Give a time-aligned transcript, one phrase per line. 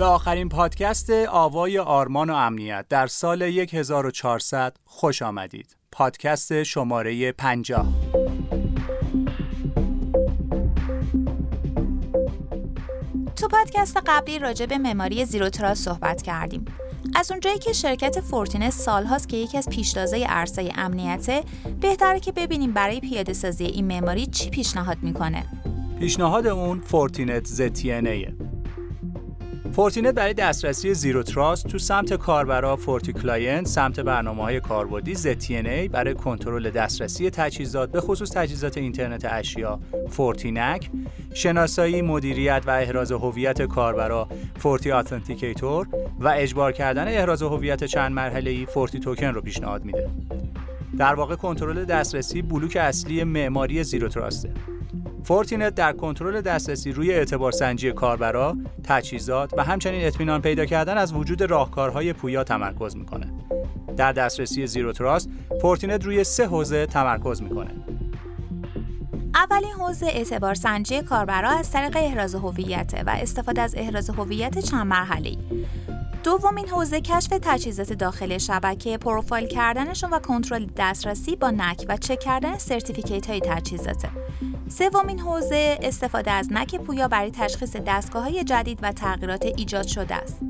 [0.00, 5.76] به آخرین پادکست آوای آرمان و امنیت در سال 1400 خوش آمدید.
[5.92, 7.86] پادکست شماره 50.
[13.36, 16.64] تو پادکست قبلی راجع به معماری zero trust صحبت کردیم.
[17.14, 21.44] از اونجایی که شرکت Fortinet سالهاست که یکی از پیشتازای عرصه امنیته
[21.80, 25.44] بهتره که ببینیم برای پیاده سازی این معماری چی پیشنهاد می‌کنه
[25.98, 28.39] پیشنهاد اون Fortinet ZTNA
[29.72, 36.14] Fortinet برای دسترسی zero trust تو سمت کاربرا FortiClient سمت برنامه های کاربردی ZTNA برای
[36.14, 39.80] کنترل دسترسی تجهیزات به خصوص تجهیزات اینترنت اشیا.
[40.08, 40.90] FortiNAC
[41.34, 44.28] شناسایی مدیریت و احراز هویت کاربرا.
[44.58, 45.88] FortiAuthenticator
[46.20, 50.10] و اجبار کردن احراز هویت چند مرحله‌ای FortiToken رو پیشنهاد میده.
[50.98, 54.50] در واقع کنترل دسترسی بلوک اصلی معماری zero trust ه.
[55.30, 61.12] Fortinet در کنترل دسترسی روی اعتبار سنجی کاربرا، تجهیزات و همچنین اطمینان پیدا کردن از
[61.12, 63.32] وجود راهکارهای پویا تمرکز می‌کنه.
[63.96, 65.30] در دسترسی Zero Trust،
[65.62, 67.70] Fortinet روی سه حوزه تمرکز می‌کنه.
[69.34, 74.86] اولین حوزه اعتبار سنجی کاربرا از طریق احراز هویت و استفاده از احراز هویت چند
[74.86, 75.38] مرحله‌ای.
[76.24, 82.20] دومین حوزه کشف تجهیزات داخل شبکه، پروفایل کردنشون و کنترل دسترسی با NAC و چک
[82.20, 84.08] کردن certificate های تجهیزاته.
[84.68, 90.14] سومین حوزه استفاده از نک پویا برای تشخیص دستگاه های جدید و تغییرات ایجاد شده
[90.14, 90.40] است.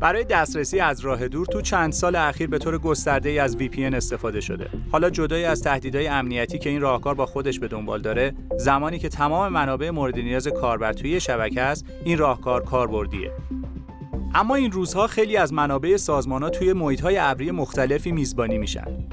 [0.00, 3.94] برای دسترسی از راه دور تو چند سال اخیر به طور گسترده ای از VPN
[3.94, 4.68] استفاده شده.
[4.92, 9.08] حالا جدای از تهدیدهای امنیتی که این راهکار با خودش به دنبال داره، زمانی که
[9.08, 13.32] تمام منابع مورد نیاز کاربر توی شبکه است، این راهکار کاربردیه.
[14.34, 19.07] اما این روزها خیلی از منابع سازمان توی محیط های ابری مختلفی میزبانی میشن.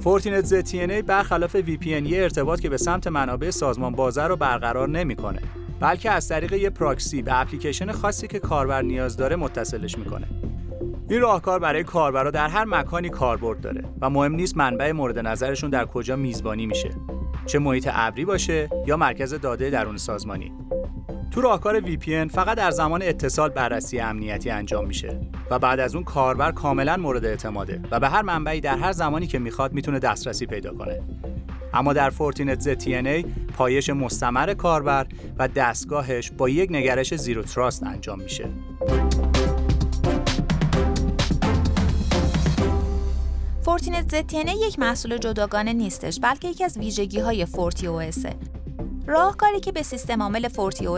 [0.00, 5.40] Fortinet ZTNA برخلاف VPN یه ارتباط که به سمت منابع سازمان بازه رو برقرار نمی‌کنه
[5.80, 10.26] بلکه از طریق یه پراکسی به اپلیکیشن خاصی که کاربر نیاز داره متصلش می‌کنه.
[11.08, 15.70] این راهکار برای کاربرا در هر مکانی کاربرد داره و مهم نیست منبع مورد نظرشون
[15.70, 16.90] در کجا میزبانی میشه.
[17.46, 20.52] چه محیط ابری باشه یا مرکز داده درون سازمانی.
[21.30, 25.20] تو راهکار VPN فقط در زمان اتصال بررسی امنیتی انجام میشه
[25.50, 29.26] و بعد از اون کاربر کاملا مورد اعتماده و به هر منبعی در هر زمانی
[29.26, 31.00] که می‌خواد می‌تونه دسترسی پیدا کنه.
[31.74, 33.26] اما در Fortinet ZTNA
[33.56, 35.06] پایش مستمر کاربر
[35.38, 38.48] و دستگاهش با یک نگرش Zero Trust انجام میشه.
[43.62, 47.86] Fortinet ZTNA یک محصول جداگانه نیستش بلکه یکی از ویژگی های Forti
[49.06, 50.48] راهکاری که به سیستم عامل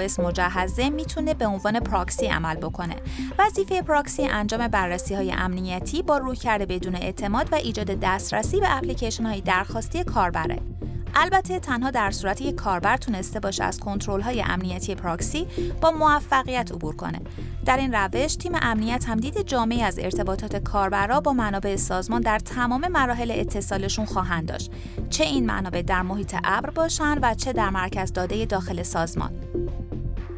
[0.00, 2.96] اس مجهزه می‌تونه به عنوان پراکسی عمل بکنه.
[3.38, 8.76] وظیفه پراکسی انجام بررسی های امنیتی با روی کرده بدون اعتماد و ایجاد دسترسی به
[8.76, 10.71] اپلیکیشن های درخواستی کاربره.
[11.14, 15.46] البته تنها در صورت یک کاربر تونسته باشه از کنترل های امنیتی پراکسی
[15.80, 17.20] با موفقیت عبور کنه.
[17.64, 22.38] در این روش تیم امنیت هم دید جامعی از ارتباطات کاربرا با منابع سازمان در
[22.38, 24.70] تمام مراحل اتصالشون خواهند داشت.
[25.10, 29.30] چه این منابع در محیط ابر باشند و چه در مرکز داده داخل سازمان.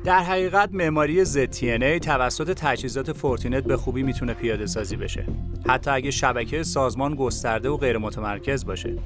[0.05, 5.27] در حقیقت معماری ZTNA توسط تجهیزات Fortinet به خوبی می‌تونه پیاده سازی بشه.
[5.69, 8.97] حتی اگه شبکه سازمان گسترده و غیر متمرکز باشه.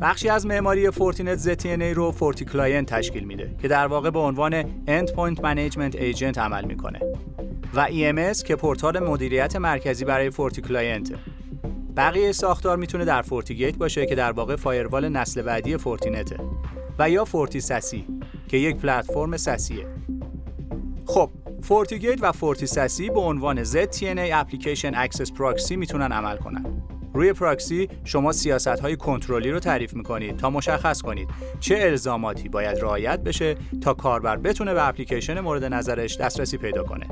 [0.00, 5.36] بخشی از معماری Fortinet ZTNA رو FortiClient تشکیل میده که در واقع به عنوان Endpoint
[5.36, 7.00] Management Agent عمل می‌کنه.
[7.74, 11.12] و EMS که پورتال مدیریت مرکزی برای FortiClient
[11.96, 16.36] بقیه ساختار می‌تونه در FortiGate باشه که در واقع فایروال نسل بعدی Fortinet ه
[16.98, 18.04] و یا FortiSASE
[18.48, 19.86] که یک پلتفرم SASE ه
[21.06, 21.30] خب
[21.62, 26.66] FortiGate و FortiSASE به عنوان ZTNA Application Access Proxy می‌تونن عمل کنن.
[27.16, 31.28] روی پراکسی شما سیاست های کنترلی رو تعریف می‌کنید تا مشخص کنید
[31.60, 37.06] چه الزاماتی باید رعایت بشه تا کاربر بتونه به اپلیکیشن مورد نظرش دسترسی پیدا کنه.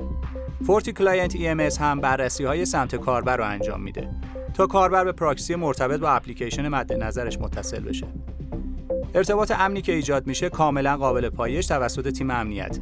[0.66, 4.08] FortiClient EMS هم بررسی های سمت کاربر رو انجام میده
[4.54, 8.06] تا کاربر به پراکسی مرتبط با اپلیکیشن مد نظرش متصل بشه.
[9.14, 12.78] ارتباط امنی که ایجاد میشه کاملا قابل پایش توسط تیم امنیت.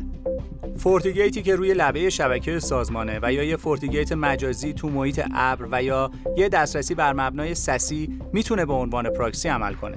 [0.79, 5.69] FortiGate ی که روی لبه شبکه سازمانه و یا یه FortiGate مجازی تو محیط ابر
[5.73, 9.97] و یا یه دسترسی بر مبنای SASE می‌تونه به عنوان پراکسی عمل کنه.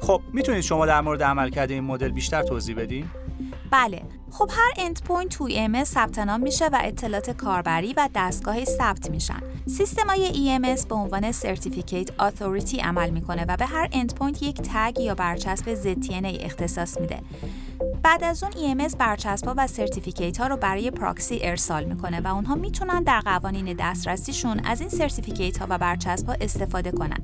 [0.00, 3.06] خب می‌تونید شما در مورد عملکرد این مدل بیشتر توضیح بدین؟
[3.70, 9.10] بله خب هر endpoint توی EMS ثبت نام میشه و اطلاعات کاربری و دستگاهی ثبت
[9.10, 9.40] میشن.
[9.66, 15.00] سیستم های EMS به عنوان certificate authority عمل می‌کنه و به هر endpoint یک تگ
[15.00, 17.18] یا برچسب ZTNA اختصاص میده.
[18.04, 22.54] بعد از اون EMS برچسب‌ها و certificate ها رو برای پراکسی ارسال می‌کنه و اونها
[22.54, 27.18] می‌تونن در قوانین دسترسیشون از این certificate ها و برچسب ها استفاده کنن.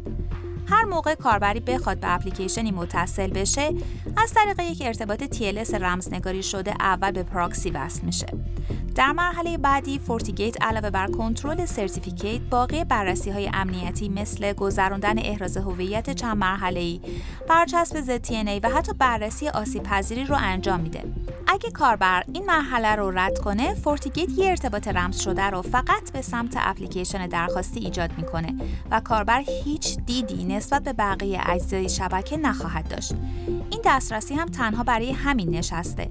[0.67, 3.75] هر موقع کاربری بخواد به اپلیکیشنی متصل بشه
[4.17, 8.27] از طریق یک ارتباط TLS رمزنگاری شده اول به پراکسی وصل میشه
[8.95, 15.57] در مرحله بعدی FortiGate علاوه بر کنترل certificate باقی بررسی های امنیتی مثل گذراندن احراز
[15.57, 17.01] هویت چند مرحله ای،
[17.49, 21.05] برچسب ZTNA و حتی بررسی آسیب پذیری رو انجام میده.
[21.53, 26.23] اگه کاربر این مرحله رو رد کنه، FortiGate یه ارتباط رمز شده رو فقط به
[26.23, 28.55] سمت اپلیکیشن درخواستی ایجاد می‌کنه
[28.91, 33.15] و کاربر هیچ دیدی نسبت به بقیه اجزای شبکه نخواهد داشت.
[33.71, 36.09] این دسترسی هم تنها برای همین نشسته.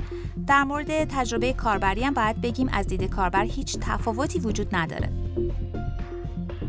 [0.48, 5.10] در مورد تجربه کاربری هم باید بگیم از دید کاربر هیچ تفاوتی وجود نداره.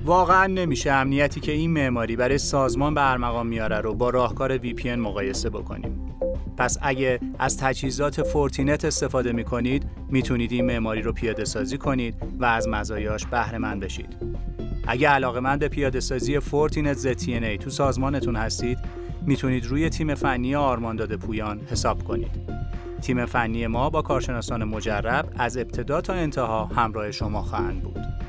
[0.05, 4.87] واقعا نمیشه امنیتی که این معماری برای سازمان به ارمغان میاره رو با راهکار VPN
[4.87, 6.07] مقایسه بکنیم.
[6.61, 9.87] پس اگه از تجهیزات Fortinet استفاده می کنید
[10.51, 14.17] این معماری رو پیاده سازی کنید و از مزایاش بهره مند بشید.
[14.87, 18.79] اگه علاقه‌مند به پیاده سازی Fortinet ZTNA تو سازمانتون هستید
[19.27, 22.41] می‌تونید روی تیم فنی آرمانداد پویان حساب کنید.
[23.03, 28.20] تیم فنی ما با کارشناسان مجرب از ابتدا تا انتها همراه شما خواهند بود.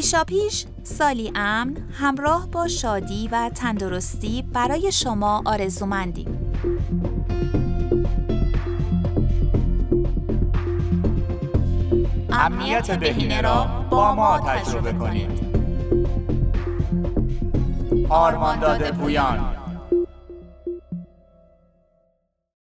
[0.00, 6.54] پیشاپیش سالی امن همراه با شادی و تندرستی برای شما آرزومندیم.
[12.32, 15.30] امنیت بهینه را با ما تجربه کنید.
[18.08, 19.59] آرمانداد پویان